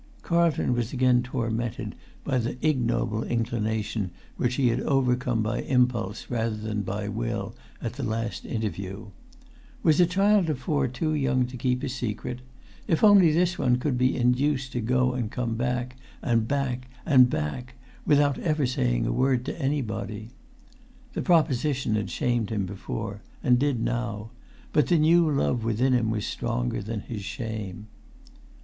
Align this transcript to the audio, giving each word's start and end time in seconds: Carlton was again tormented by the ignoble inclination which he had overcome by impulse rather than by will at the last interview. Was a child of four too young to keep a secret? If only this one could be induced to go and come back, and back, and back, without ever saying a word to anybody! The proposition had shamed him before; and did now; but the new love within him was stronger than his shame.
Carlton 0.23 0.73
was 0.73 0.91
again 0.93 1.21
tormented 1.21 1.93
by 2.23 2.39
the 2.39 2.57
ignoble 2.67 3.23
inclination 3.23 4.09
which 4.35 4.55
he 4.55 4.69
had 4.69 4.79
overcome 4.81 5.43
by 5.43 5.61
impulse 5.61 6.25
rather 6.27 6.57
than 6.57 6.81
by 6.81 7.07
will 7.07 7.53
at 7.83 7.93
the 7.93 8.03
last 8.03 8.43
interview. 8.43 9.09
Was 9.83 9.99
a 9.99 10.07
child 10.07 10.49
of 10.49 10.57
four 10.57 10.87
too 10.87 11.13
young 11.13 11.45
to 11.45 11.55
keep 11.55 11.83
a 11.83 11.87
secret? 11.87 12.39
If 12.87 13.03
only 13.03 13.31
this 13.31 13.59
one 13.59 13.75
could 13.75 13.95
be 13.95 14.17
induced 14.17 14.71
to 14.71 14.81
go 14.81 15.13
and 15.13 15.29
come 15.29 15.53
back, 15.53 15.95
and 16.23 16.47
back, 16.47 16.89
and 17.05 17.29
back, 17.29 17.75
without 18.03 18.39
ever 18.39 18.65
saying 18.65 19.05
a 19.05 19.11
word 19.13 19.45
to 19.45 19.61
anybody! 19.61 20.31
The 21.13 21.21
proposition 21.21 21.93
had 21.93 22.09
shamed 22.09 22.49
him 22.49 22.65
before; 22.65 23.21
and 23.43 23.59
did 23.59 23.79
now; 23.79 24.31
but 24.73 24.87
the 24.87 24.97
new 24.97 25.29
love 25.29 25.63
within 25.63 25.93
him 25.93 26.09
was 26.09 26.25
stronger 26.25 26.81
than 26.81 27.01
his 27.01 27.21
shame. 27.23 27.85